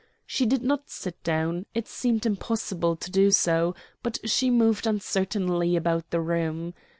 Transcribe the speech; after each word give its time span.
She 0.25 0.47
did 0.47 0.63
not 0.63 0.89
sit 0.89 1.21
down, 1.23 1.67
it 1.75 1.87
seemed 1.87 2.25
impossible 2.25 2.95
to 2.95 3.11
do 3.11 3.29
so, 3.29 3.75
but 4.01 4.17
she 4.27 4.49
moved 4.49 4.87
uncertainly 4.87 5.75
about 5.75 6.09
the 6.09 6.19
room. 6.21 6.73